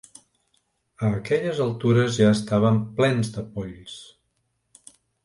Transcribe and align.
A 1.07 1.11
aquelles 1.17 1.61
altures 1.65 2.17
ja 2.21 2.29
estàvem 2.37 2.79
plens 3.01 3.29
de 3.37 3.45
polls 3.59 3.99